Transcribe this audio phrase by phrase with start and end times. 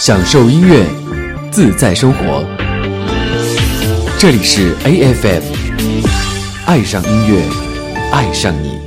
[0.00, 0.82] 享受音乐，
[1.50, 2.42] 自在生活。
[4.18, 5.42] 这里是 A F M，
[6.64, 7.42] 爱上音乐，
[8.10, 8.80] 爱上你。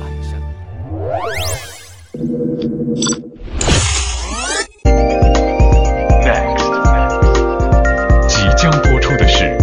[8.26, 9.56] 即将播出的是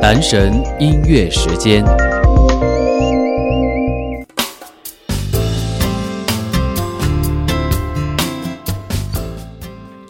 [0.00, 1.84] 男神音乐时间。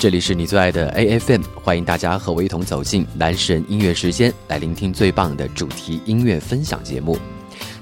[0.03, 7.17] 这里是你最爱的 A F M，欢迎大家和我一同走进男神音乐时间，来聆听最棒的主题音乐分享节目。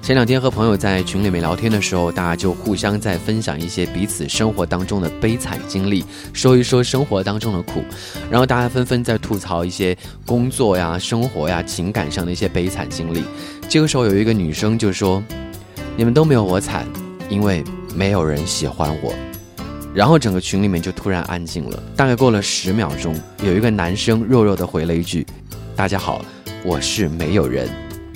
[0.02, 7.82] 前两天和朋友在群里面聊天的时候，大家就互相在分享一些彼此生活当中的悲惨经历，说一说生活当中的苦，
[8.30, 9.96] 然后大家纷纷在吐槽一些
[10.26, 13.24] 工作呀、生活呀、情感上的一些悲惨经历。
[13.66, 15.24] 这个时候有一个女生就说
[15.96, 16.86] ：“你们都没有我惨，
[17.30, 19.10] 因为没有人喜欢我。”
[19.92, 25.26] 然后整个群里面就突然安静了，大概过了十秒钟，有一个男生弱弱的回了一句
[25.74, 26.24] ：“大家好，
[26.64, 27.68] 我是没有人。”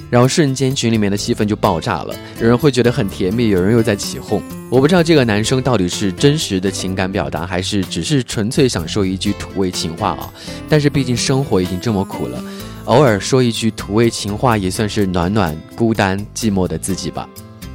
[0.09, 4.41] 然后瞬间群里面的气氛就爆炸了，有人会觉得很甜蜜，有人又在起哄。
[4.71, 10.33] 我不知道这个男生到底是真实的情感表达，还是只是纯粹想说一句土味情话啊？
[10.69, 12.41] 但是毕竟生活已经这么苦了，
[12.85, 17.29] 偶尔说一句土味情话也算是暖暖孤单寂寞的自己吧。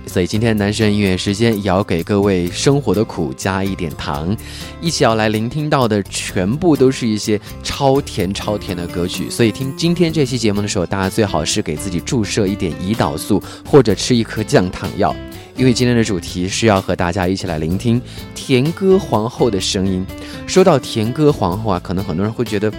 [0.10, 4.36] 所以今天男生音乐时间也要给各位生活的苦加一点糖，
[4.82, 9.30] 一起要来聆听到的全部都是一些超甜超甜的歌曲。
[9.30, 15.16] 所以听今天这期节目的时候，大家最好是给自己注射一点胰岛素，或者吃一颗降糖药，
[15.56, 18.02] 因为今天的主题是要和大家一起来聆听
[18.34, 20.04] 甜歌皇后的声音。
[20.48, 22.74] 说到甜歌皇后啊，可能很多人会觉得。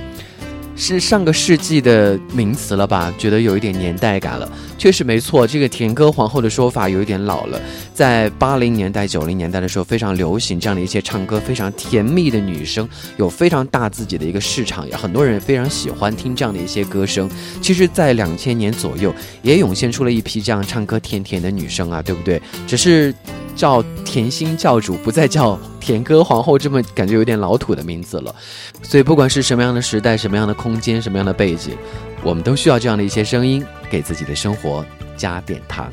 [0.80, 3.12] 是上个世纪的名词了吧？
[3.18, 4.50] 觉得有一点年代感了。
[4.78, 7.60] 确实没错，这个甜歌皇后的说法有一点老了。
[7.92, 17.30] 在八零年代、九零年代的时候，非常流行这样的一些唱歌非常甜蜜的女生，有非常大自己的一个市场，也很多人非常喜欢听这样的一些歌声。
[17.60, 22.40] 其实，在两千年左右，也涌现出了一批这样唱歌甜甜的女生啊，对不对？
[22.66, 23.14] 只是。
[23.60, 28.34] 叫甜心教主，不再叫甜歌皇后，这么感觉有点老土的名字了。
[28.82, 31.76] 所以，不管是什么样的时代、什么样的空间、什么样的背景，
[32.22, 34.82] 我们都需要这样的一些声音，给自己的生活
[35.15, 35.93] 加点糖。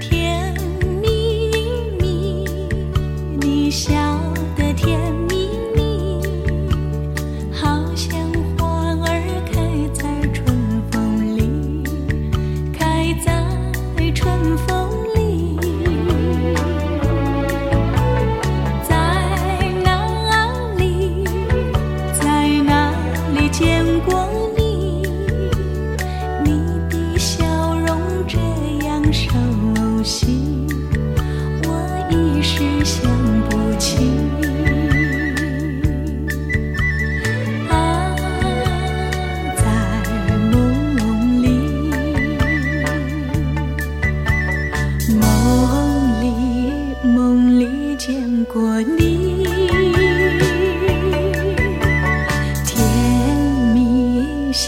[0.00, 0.52] 甜
[1.00, 1.48] 蜜
[2.00, 2.44] 蜜，
[3.40, 4.11] 你想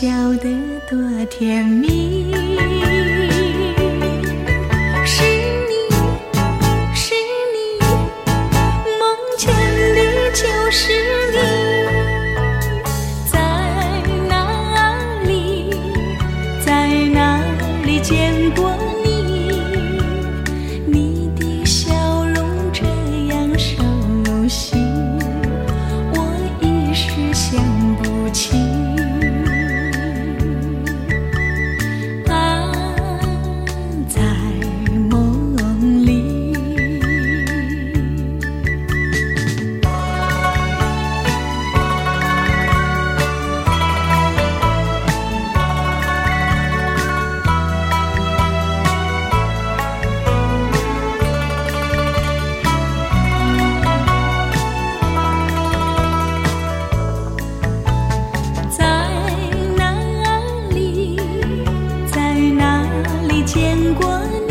[0.05, 0.51] 笑得
[0.87, 2.24] 多甜蜜。
[63.45, 64.44] 见过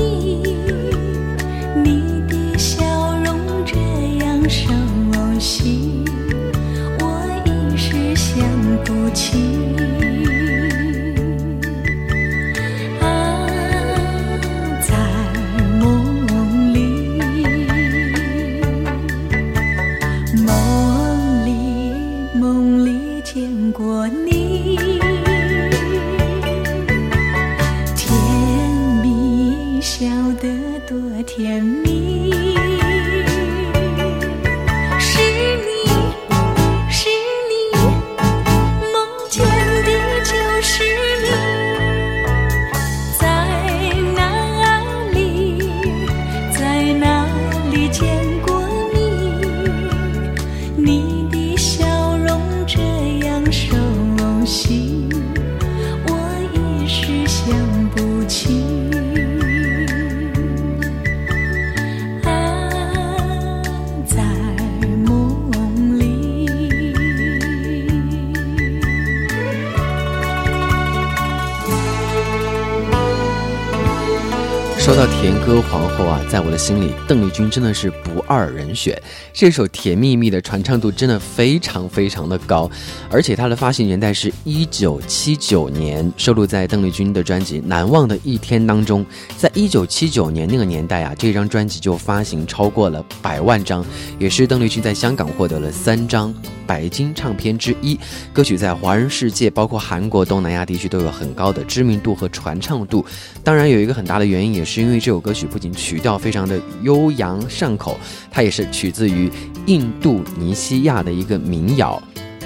[75.53, 78.99] 歌皇啊，在我的心里，邓丽君真的是不二人选。
[79.33, 82.69] 这首《甜蜜蜜》的传唱度真的非常非常的高，
[83.09, 89.05] 而且它的发行年代是一九七九年，收录在邓丽君的专辑《难忘的一天》当中。
[89.37, 93.85] 在一九七九年那个年代啊，这张专辑就发行超过了百万张，
[94.19, 96.33] 也是邓丽君在香港获得了三张。
[96.65, 97.99] 白金唱片之一，
[98.31, 103.05] 歌曲在华人世界，包括韩国、东南亚地区都有很高的知名度和传唱度。
[103.43, 107.99] 当然，有一个很大的原因，也是因为这首歌曲不仅曲调非常的悠扬上口，
[108.31, 109.31] 它也是取自于
[109.65, 112.01] 印度尼西亚的一个民谣。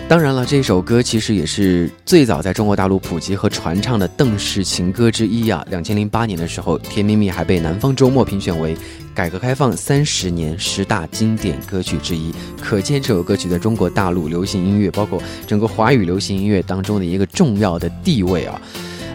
[0.10, 5.66] 当然了，这首歌其实也是最早在中国大陆普及和传唱的邓氏情歌之一啊。
[5.70, 8.74] 两千零八年的时候，《甜蜜蜜》还被南方周末评选为
[9.14, 18.62] 改革开放三十年十大经典歌曲之一，可见这首歌曲在中国大陆流行音乐，包括整个华语流行音乐当中的一个重要的地位啊。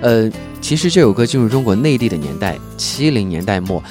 [0.02, 0.30] 呃，
[0.60, 3.82] 其实这首歌进入中国内地的年代，七零年代末。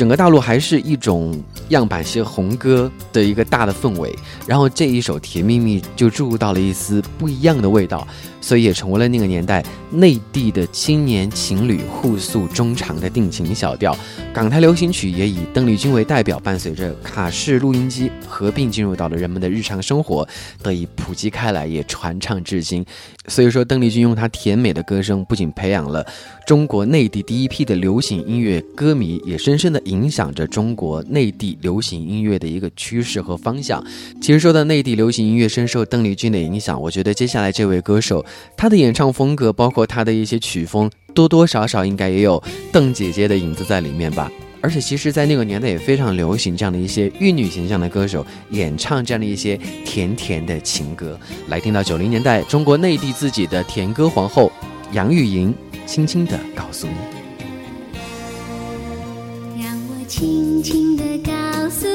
[0.00, 1.38] 整个大陆还是一种
[1.68, 4.10] 样板戏红歌的一个大的氛围，
[4.46, 8.08] 然后这一首《甜蜜蜜》就注入到了一丝不一样的味道。
[8.42, 13.94] 所以也成为了那个年代内地的青年情侣互诉衷肠的定情小调。
[14.32, 20.26] 港台流行曲也以邓丽君为代表，伴随着卡式录音机合并进入到了人们的日常生活，
[20.62, 22.82] 得以普及开来，也传唱至今。
[23.30, 26.04] 所以说，邓丽君用她甜美的歌声，不仅培养了
[26.44, 33.82] 中国内地第一批的流行音乐歌迷，也深深的影响着中国内地流行音乐的一个趋势和方向。
[34.20, 38.26] 其实说到内地流行音乐深受邓丽君的影响，我觉得接下来这位歌手。
[38.56, 42.42] 他的演唱风格，包括他的一些曲风，多多少少应该也有
[42.72, 44.30] 邓姐姐的影子在里面吧。
[44.62, 51.18] 而且，其实，在那个年代也非常流行这样的一些玉女形象的歌手演唱这样的一些甜甜的情歌。
[51.48, 54.52] 来听到九零年代中国内地自己的甜歌皇后
[54.92, 55.54] 杨钰莹，
[55.86, 56.92] 轻轻的告诉你，
[59.62, 61.32] 让我轻轻的告
[61.70, 61.86] 诉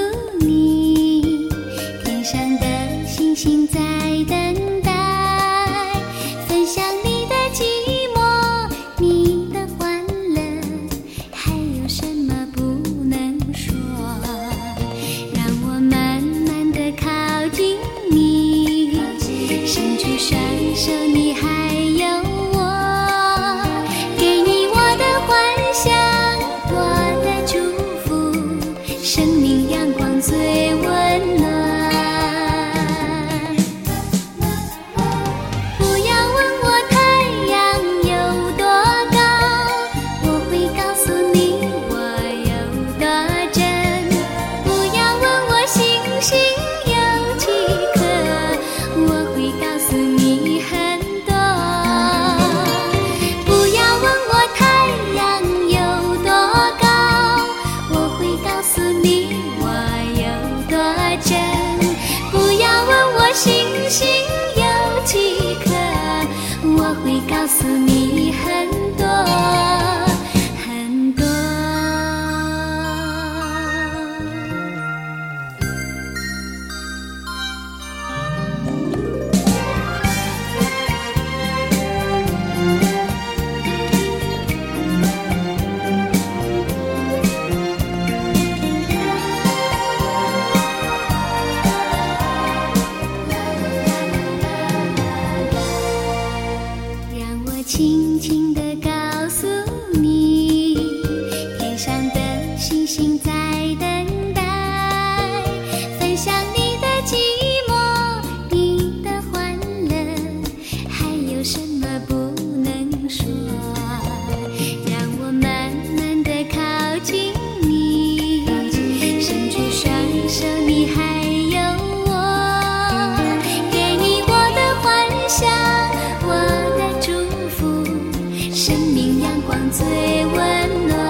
[128.67, 129.85] 生命阳光最
[130.25, 131.04] 温暖。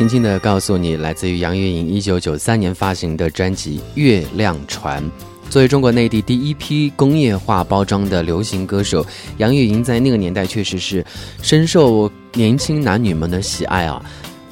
[0.00, 5.04] 轻轻的告诉你，来自于杨钰莹一九九三年发行的专辑《月亮船》。
[5.50, 9.04] 作为中国内地第一批工业化包装的流行歌手，
[9.36, 11.04] 杨钰莹在那个年代确实是
[11.42, 14.02] 深受年轻男女们的喜爱啊。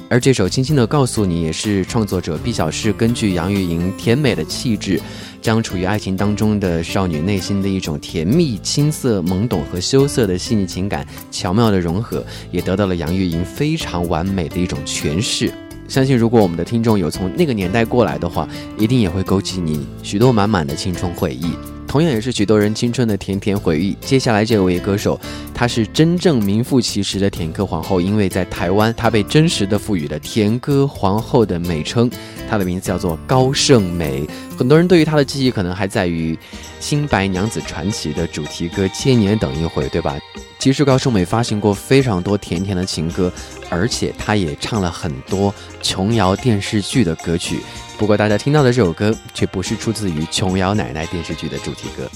[0.07, 5.01] 而这首《轻轻的告诉你》也是创作者毕晓世根据杨钰莹甜美的气质，
[5.41, 15.51] 将处于爱情当中的少女内心的一种甜蜜、青涩、懵懂和羞涩的细腻情感巧妙的融合，也得到了杨钰莹非常完美的一种诠释。
[15.87, 21.53] 相信如果我们的听众有从那个年代过来的话，一定也会勾起你许多满满的青春回忆。
[21.89, 23.97] 同样也是许多人青春的甜甜回忆。
[23.99, 25.19] 接下来这位歌手，
[25.55, 32.07] 她是真正名副其实的甜歌皇后，因为在台湾，她被真实的赋予了甜歌皇后的美称。
[32.47, 34.23] 她的名字叫做高胜美。
[34.55, 36.35] 很多人对于她的记忆可能还在于
[36.79, 40.15] 《新白娘子传奇》的主题歌《千年等一回》，对吧？
[40.59, 43.33] 其实高胜美发行过非常多甜甜的情歌，
[43.67, 47.61] 而且她也唱了很多琼瑶电视剧的歌曲。
[47.99, 52.09] 不过大家听到的这首歌，却不是出自于琼瑶奶奶电视剧的主题歌。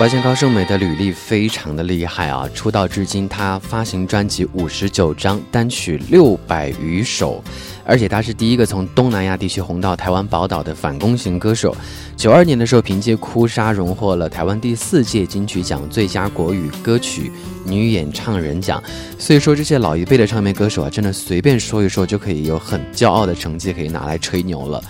[0.00, 2.48] 发现高胜美的履历非常的厉害啊！
[2.54, 7.44] 出道至今，她发行专辑五十九张，单曲六百余首，
[7.84, 11.76] 而且她是第一个从东南亚地区红到台湾宝岛的反攻型歌手。
[12.16, 17.30] 九二年的时候，凭借《哭砂》荣获了台湾第四届金曲奖最佳国语歌曲
[17.66, 18.82] 女演唱人奖。
[19.18, 24.82] 所以说，这些老一辈的唱片歌手啊，真的随便说一说就可以有很骄傲的成绩可以拿来吹牛了。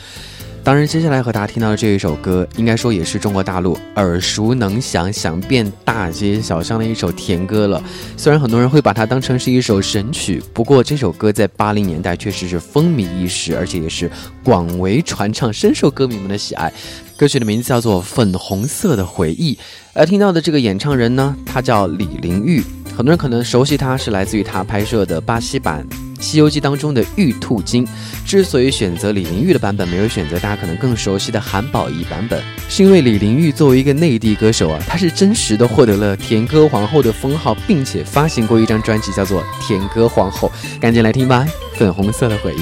[0.70, 7.82] 当然，接下来和大家听到的这一首歌，应该说也是中国大陆耳熟能详、响遍大街小巷的一首甜歌了。
[8.16, 14.08] 虽然很多人会把它当成是一首神曲，不过这首歌在八零年代确实是风靡一时，而且也是
[14.44, 16.72] 广为传唱，深受歌迷们的喜爱。
[17.16, 19.54] 歌曲的名字叫做《粉红色的回忆》，
[19.92, 22.62] 而听到的这个演唱人呢，他叫李玲玉。
[22.96, 25.84] 很多人可能熟悉他是来自于他拍摄的巴西版
[26.20, 27.86] 《西游记》当中的玉兔精。
[28.26, 40.50] 之所以选择李玲玉的版本，没有选择大家可能更熟悉的韩宝仪版本，是因为李玲玉作为一个内地歌手啊，她是真实的获得了甜歌皇后的封号，并且发行过一张专辑叫做《甜歌皇后》。
[40.80, 41.46] 赶紧来听吧，
[41.78, 42.58] 《粉红色的回忆》。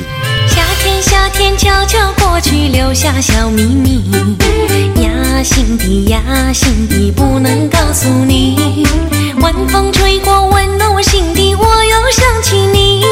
[1.39, 4.11] 天悄悄过去，留下小秘密。
[5.01, 8.85] 压心底，压心底，不能告诉你。
[9.41, 13.05] 晚风吹过，温暖我心底，我又想起你。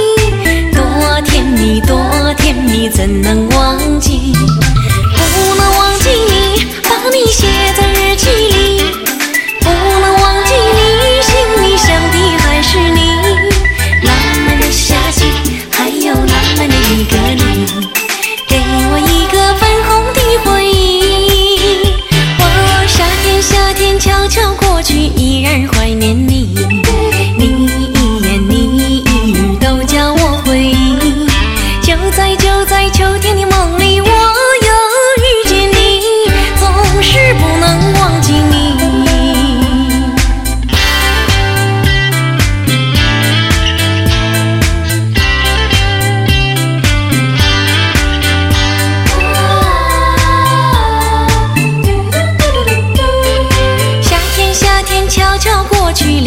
[0.75, 4.33] 多甜蜜，多甜蜜，怎能忘记？
[4.33, 8.56] 不能忘记你，把你写在日记里。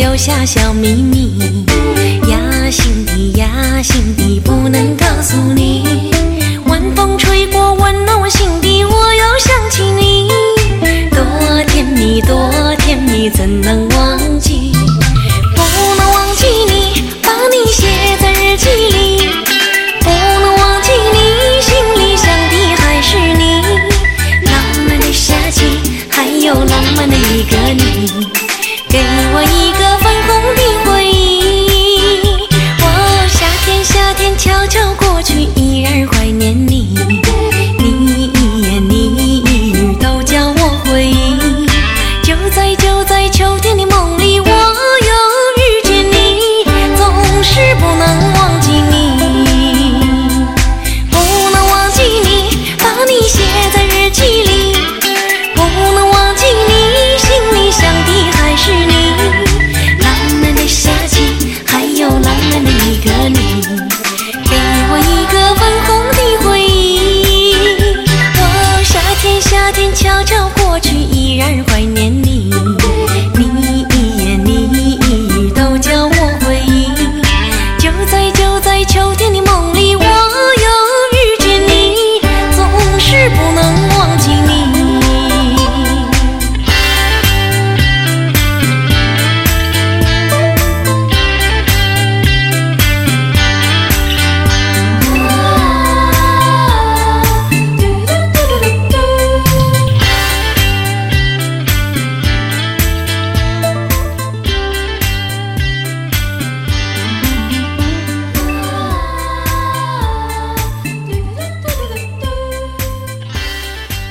[0.09, 1.63] 留下小秘密。
[2.27, 6.11] 压心底，压心底，不能告诉你。
[6.65, 10.31] 晚风吹过，温暖我心底，我又想起你。
[11.11, 14.18] 多甜蜜，多甜蜜，怎能忘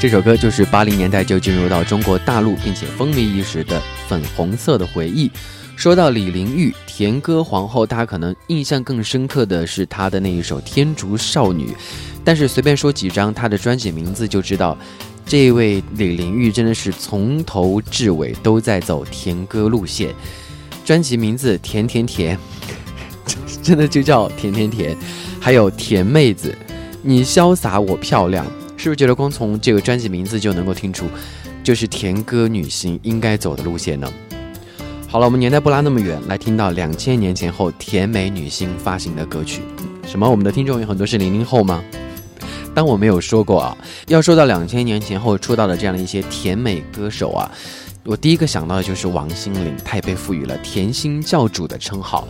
[0.08, 5.28] 这首歌就是八零年代就进入到中国大陆，并且风靡一时的《粉红色的回忆》。
[5.76, 11.66] 说到李玲玉，甜歌皇后，大家可能印象更深刻的是她的那一首《天竺少女》，
[12.24, 14.74] 但是随便说几张她的专辑名字就知道，
[15.26, 20.14] 这位李玲玉真的是从头至尾都在走甜歌路线。
[20.86, 22.34] 专辑名字《甜甜甜》，
[23.62, 24.96] 真的就叫甜甜甜，
[25.38, 26.56] 还有甜妹子，
[27.02, 28.46] 你潇洒我漂亮。
[28.78, 31.06] 是不是觉得光从这个专辑名字就能够听出，
[31.64, 34.10] 就是甜歌女星应该走的路线呢？
[35.08, 39.62] 好了，我们年代不拉那么远，来听到两千年前后甜美女星发行的歌曲。
[40.06, 40.30] 什么？
[40.30, 41.82] 我们的听众有很多是零零后吗？
[42.72, 43.76] 当我没有说过啊。
[44.06, 47.50] 要说到两千年前后出道的这样的一些甜美歌手啊，
[48.04, 52.28] 我第一个想到的就是王心凌，她也被赋予了“甜心教主”的称号。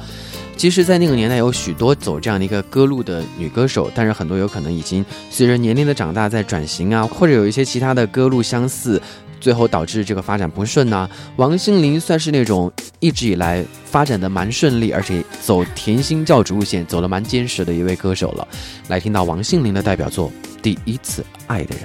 [0.58, 9.00] 其实，在那个年代，有许多走这样的一个歌路的女歌手，但是很多有可能已经随着年龄的长大在转型啊，或者有一些其他的歌路相似，
[9.40, 18.48] 最后导致这个发展不顺呐、王心凌算是那种一直以来发展的蛮顺利，而且走甜心教主路线走得蛮坚实的一位歌手了。
[18.88, 20.28] 来听到王心凌的代表作
[20.60, 21.84] 《第一次爱的人》。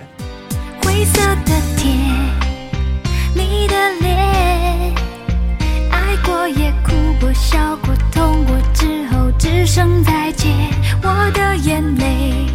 [0.84, 2.03] 灰色的天，
[7.34, 10.52] 笑过痛过之后只剩再见
[11.02, 12.48] 我的眼泪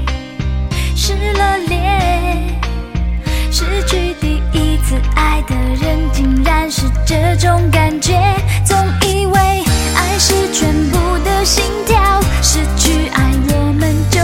[0.95, 2.61] 湿了脸
[3.51, 8.15] 失去第一次爱的人竟然是这种感觉。
[8.65, 14.18] 总以为爱是全部的心跳失去爱我们就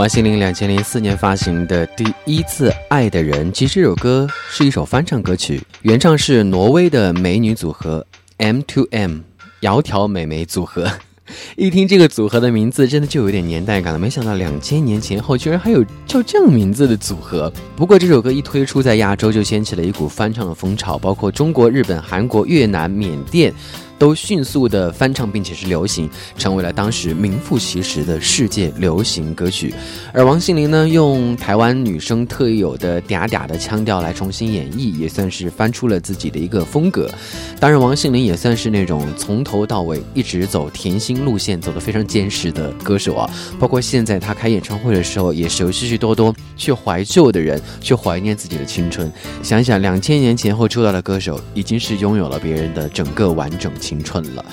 [0.00, 8.06] 王心凌两千零四年发行的《第一次爱的人》，其实这首歌是一首翻唱歌曲，原唱是挪威的美女组合
[8.38, 9.18] M to M
[9.60, 10.90] 窈窕美眉组合。
[11.54, 13.98] 一听这个组合的名字，真的就有点年代感了。
[13.98, 17.52] 没想到两千年前后，居然还有叫这样名字的组合。
[17.76, 23.52] 不过这首歌一推出，在亚洲就掀起了一股翻唱的风潮，包括中国、日本、韩国、越南、缅甸。
[24.00, 26.08] 都迅速的翻唱，并且是流行，
[26.38, 29.74] 成为了当时名副其实的世界流行歌曲。
[30.14, 37.10] 而王心凌呢，用台湾女生特有的嗲嗲的腔调来重新演绎，也算是翻出了自己的一个风格。
[37.60, 43.30] 当然，王心凌也算是那种从头到尾一直走甜心路线，走得非常坚实的歌手啊。
[43.58, 49.12] 包括现在她开演唱会的时候，也是有许许多多去怀旧的人，去怀念自己的青春。
[49.42, 54.44] 想一想，两千年前后出道的歌手，已经是拥有了别人的整个完整青春了。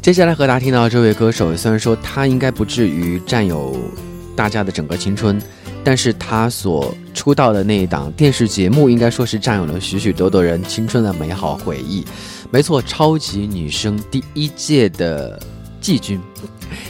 [0.00, 3.76] 接下来和大家听到这位歌手，虽然说他应该不至于占有
[4.34, 5.38] 大家的整个青春，
[5.84, 12.02] 但是他所出道的那一档电视节目，应该说是占有了许许多多人青春的美好回忆。
[12.50, 15.38] 没错，超级女声第一届的
[15.82, 16.18] 季军，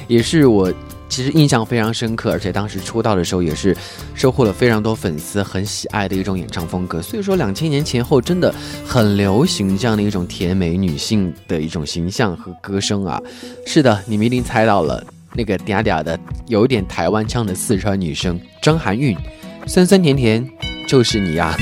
[0.07, 0.73] 也是我。
[1.09, 3.77] 其实印象非常深刻，而且当时出道的时候也是
[4.15, 7.01] 收获了非常多粉丝很喜爱的一种演唱风格。
[7.01, 8.55] 所以说，两千年前后真的
[8.87, 13.21] 很流行这样的一种甜美女性的一种形象和歌声啊。
[13.67, 15.03] 是的，你们一定猜到了，
[15.35, 19.17] 那个嗲嗲的、有点台湾腔的四川女生张含韵，
[19.67, 20.47] 酸酸甜甜
[20.87, 21.57] 就是你呀、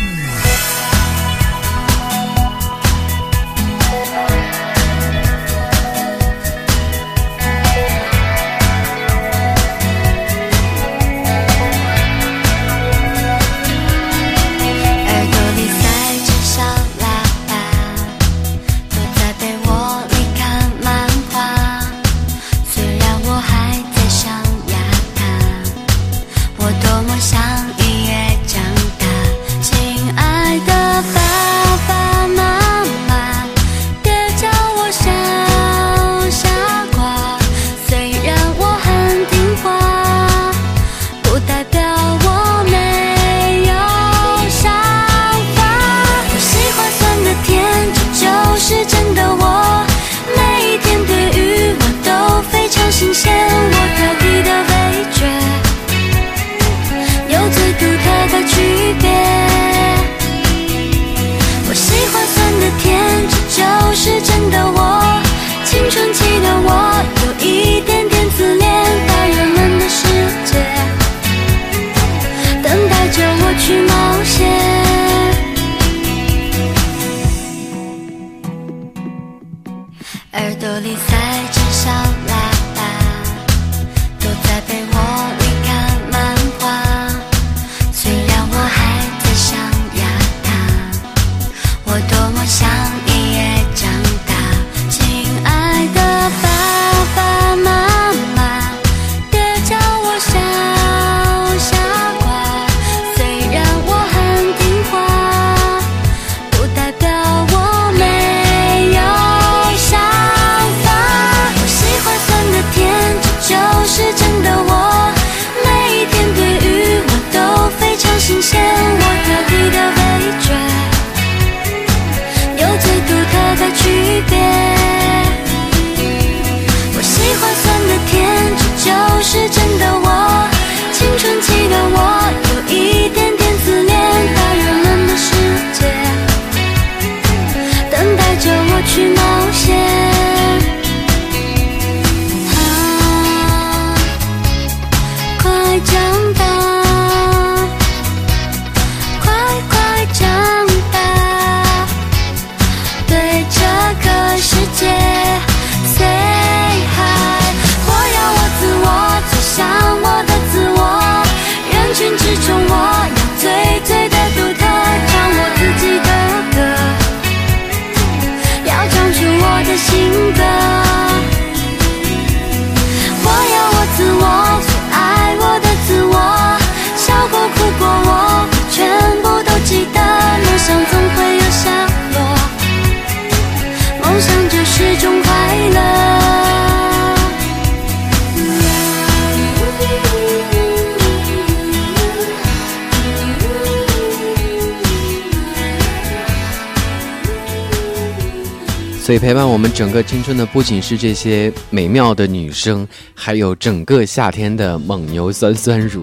[199.07, 206.03] 所以陪伴我们整个青春的不仅是这些美妙的女生，还有整个夏天的蒙牛酸酸乳。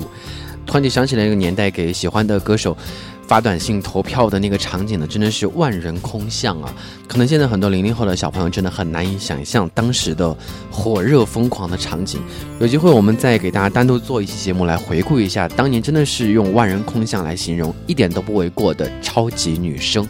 [0.65, 2.77] 突然就想起来那个年代给喜欢的歌手
[3.27, 6.73] 发短信投票的那个场景呢，真的是万人空巷啊！
[7.05, 10.33] 可能现在很多零零后的小朋友真的很难以想象当时的
[10.71, 12.21] 火热疯狂的场景。
[12.61, 20.07] 有机会我们再给大家单独做一期节目来回顾一下，当年真的是用万人空巷来形容，一点都不为过的超级女生。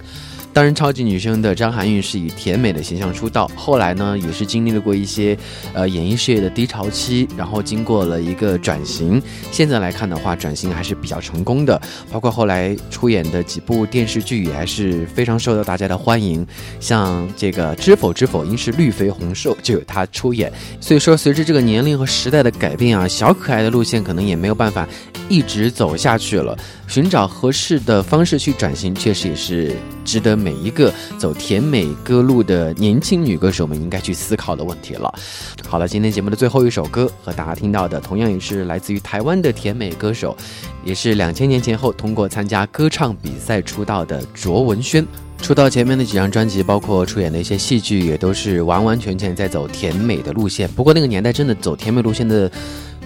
[0.54, 5.36] 当然，超级女生的张含韵是以甜美的形象出道，后来呢，也是经历了过一些，
[5.74, 9.20] 呃，演艺事业的低潮期，然后经过了一个转型。
[9.52, 16.46] 现在来看的话，转型还是比较成功的，包括后来出演的几部电视剧也还是非常受到大家的欢迎。
[16.80, 20.54] 像这个《知否知否，应是绿肥红瘦》就有她出演。
[20.80, 24.88] 所以说，随着这个年龄和时代的改变啊，小可爱的路线可能也没有办法
[25.30, 26.56] 一直走下去了。
[26.88, 35.14] 寻找合适的方式去转型，确实也是值得每一个走甜美歌路的年轻女歌手们应该去思考的问题了。
[35.68, 40.38] 好了，今天节目的最后一首歌和大家听到的，同样也是来自于台湾的甜美歌手，
[40.84, 45.06] 也是两千年前后通过参加歌唱比赛出道的卓文萱。
[45.42, 50.70] 出道前面的几张专辑，包括出演的一些戏剧，也都是完完全全在走甜美的路线。
[50.70, 52.50] 不过那个年代真的走甜美路线的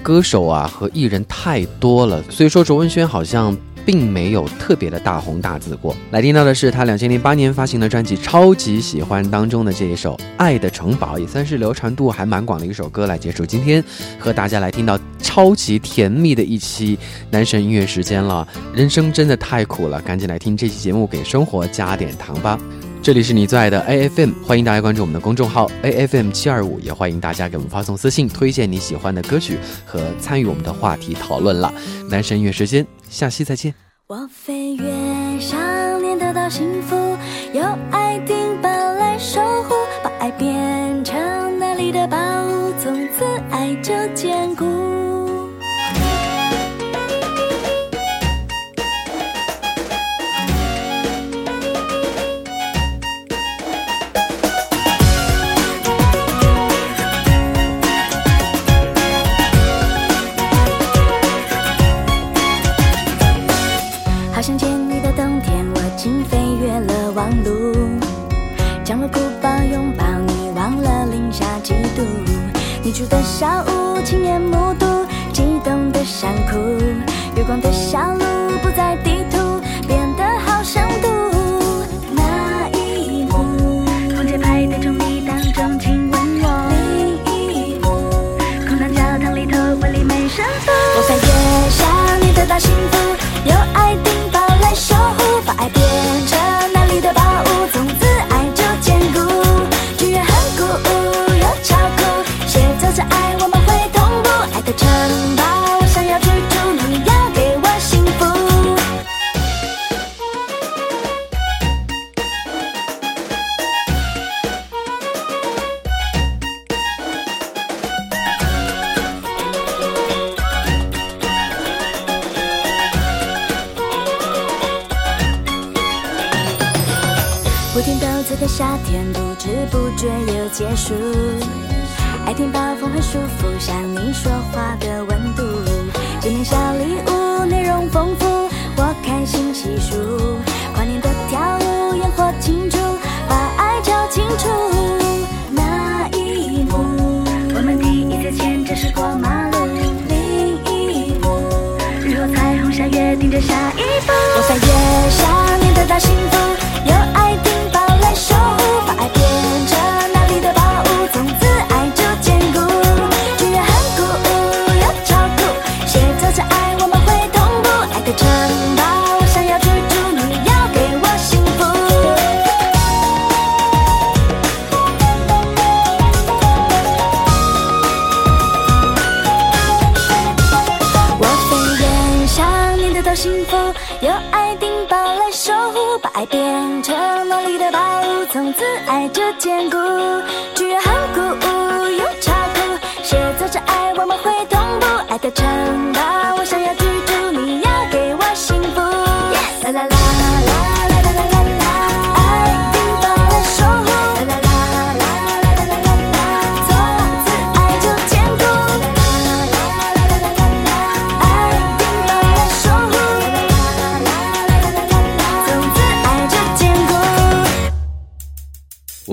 [0.07, 3.53] 歌手啊和艺人太多了，所以说卓文萱好像。
[3.87, 5.95] 并没有特别的大红大紫过。
[6.11, 13.07] 来听到的是他两千零八年发行的专辑《超级喜欢》当中的这一首《爱的城堡》，也算是流传度还蛮广的一首歌。
[13.07, 13.81] 来结束今天
[14.19, 16.99] 和大家来听到超级甜蜜的一期
[17.31, 18.45] 男神音乐时间了。
[18.73, 22.59] 人生真的太苦了，赶紧来听这期节目，给生活加点糖吧。
[23.07, 31.73] 这里是你最爱的 AFM，欢迎大家关注我们的公众号 AFM 七二五，也欢迎大家给我们发送私信，推荐你喜欢的歌曲和参与我们的话题讨论啦。
[32.09, 33.73] 男神音乐时间，下期再见。
[34.07, 35.57] 我飞越想
[36.01, 36.97] 念得到幸福，
[37.53, 41.17] 有爱丁堡来守护，把爱变成
[41.57, 42.17] 那里的宝
[72.87, 74.85] 你住的小屋，亲眼目睹
[75.33, 76.57] 激动的想哭，
[77.35, 78.23] 月光的小路
[78.63, 79.16] 不在地